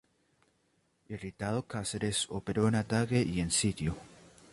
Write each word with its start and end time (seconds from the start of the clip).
Irritado 1.09 1.67
Cáceres, 1.67 2.25
operó 2.31 2.67
en 2.67 2.73
ataque 2.73 3.21
y 3.21 3.39
en 3.39 3.51
sitio. 3.51 3.95